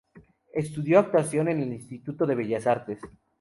Estudió 0.55 0.97
actuación 0.97 1.47
en 1.49 1.61
el 1.61 1.71
Instituto 1.73 2.25
de 2.25 2.33
Bellas 2.33 2.65
Artes. 2.65 2.97